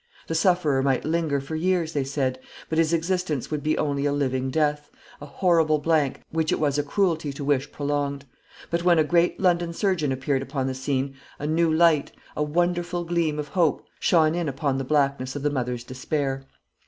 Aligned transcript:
The 0.25 0.33
sufferer 0.33 0.81
might 0.81 1.05
linger 1.05 1.39
for 1.39 1.55
years, 1.55 1.93
they 1.93 2.03
said; 2.03 2.39
but 2.69 2.79
his 2.79 2.91
existence 2.91 3.51
would 3.51 3.61
be 3.61 3.77
only 3.77 4.07
a 4.07 4.11
living 4.11 4.49
death, 4.49 4.89
a 5.21 5.27
horrible 5.27 5.77
blank, 5.77 6.21
which 6.31 6.51
it 6.51 6.59
was 6.59 6.79
a 6.79 6.83
cruelty 6.83 7.31
to 7.33 7.43
wish 7.43 7.71
prolonged. 7.71 8.25
But 8.71 8.83
when 8.83 8.97
a 8.97 9.03
great 9.03 9.39
London 9.39 9.73
surgeon 9.73 10.11
appeared 10.11 10.41
upon 10.41 10.65
the 10.65 10.73
scene, 10.73 11.13
a 11.37 11.45
new 11.45 11.71
light, 11.71 12.13
a 12.35 12.41
wonderful 12.41 13.03
gleam 13.03 13.37
of 13.37 13.49
hope, 13.49 13.85
shone 13.99 14.33
in 14.33 14.49
upon 14.49 14.79
the 14.79 14.83
blackness 14.83 15.35
of 15.35 15.43
the 15.43 15.51
mother's 15.51 15.83
despair. 15.83 16.47